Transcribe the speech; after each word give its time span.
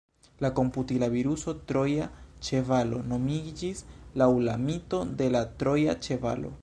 La 0.43 0.49
komputila 0.59 1.09
viruso 1.15 1.53
troja 1.71 2.07
ĉevalo 2.47 3.03
nomiĝis 3.11 3.85
laŭ 4.23 4.31
la 4.49 4.57
mito 4.67 5.03
de 5.21 5.29
la 5.37 5.43
troja 5.63 5.97
ĉevalo. 6.09 6.57